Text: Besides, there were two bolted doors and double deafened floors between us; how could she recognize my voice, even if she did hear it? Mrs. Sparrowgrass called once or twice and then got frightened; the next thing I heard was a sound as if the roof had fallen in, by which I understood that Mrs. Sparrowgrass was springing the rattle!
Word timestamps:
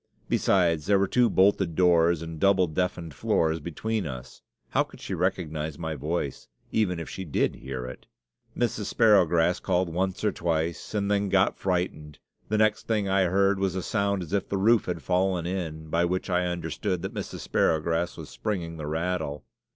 Besides, 0.27 0.87
there 0.87 0.97
were 0.97 1.05
two 1.07 1.29
bolted 1.29 1.75
doors 1.75 2.23
and 2.23 2.39
double 2.39 2.65
deafened 2.65 3.13
floors 3.13 3.59
between 3.59 4.07
us; 4.07 4.41
how 4.69 4.81
could 4.81 4.99
she 4.99 5.13
recognize 5.13 5.77
my 5.77 5.93
voice, 5.93 6.47
even 6.71 6.99
if 6.99 7.07
she 7.07 7.23
did 7.23 7.53
hear 7.57 7.85
it? 7.85 8.07
Mrs. 8.57 8.85
Sparrowgrass 8.85 9.59
called 9.59 9.89
once 9.93 10.23
or 10.23 10.31
twice 10.31 10.95
and 10.95 11.11
then 11.11 11.29
got 11.29 11.55
frightened; 11.55 12.17
the 12.49 12.57
next 12.57 12.87
thing 12.87 13.07
I 13.07 13.25
heard 13.25 13.59
was 13.59 13.75
a 13.75 13.83
sound 13.83 14.23
as 14.23 14.33
if 14.33 14.49
the 14.49 14.57
roof 14.57 14.85
had 14.85 15.03
fallen 15.03 15.45
in, 15.45 15.87
by 15.91 16.05
which 16.05 16.31
I 16.31 16.47
understood 16.47 17.03
that 17.03 17.13
Mrs. 17.13 17.41
Sparrowgrass 17.47 18.17
was 18.17 18.27
springing 18.31 18.77
the 18.77 18.87
rattle! 18.87 19.45